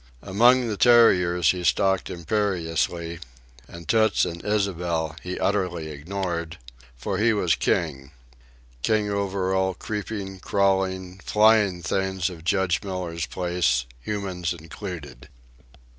Among 0.23 0.67
the 0.67 0.77
terriers 0.77 1.51
he 1.51 1.63
stalked 1.63 2.09
imperiously, 2.09 3.19
and 3.67 3.87
Toots 3.87 4.25
and 4.25 4.41
Ysabel 4.43 5.15
he 5.21 5.39
utterly 5.39 5.89
ignored, 5.89 6.57
for 6.97 7.19
he 7.19 7.33
was 7.33 7.53
king,—king 7.53 9.11
over 9.11 9.53
all 9.53 9.75
creeping, 9.75 10.39
crawling, 10.39 11.19
flying 11.23 11.83
things 11.83 12.31
of 12.31 12.43
Judge 12.43 12.81
Miller's 12.81 13.27
place, 13.27 13.85
humans 14.03 14.53
included. 14.53 15.29